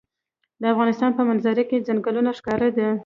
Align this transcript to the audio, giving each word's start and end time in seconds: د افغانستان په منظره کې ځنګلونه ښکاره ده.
د 0.61 0.63
افغانستان 0.73 1.11
په 1.15 1.23
منظره 1.29 1.63
کې 1.69 1.83
ځنګلونه 1.87 2.31
ښکاره 2.37 2.69
ده. 2.77 2.87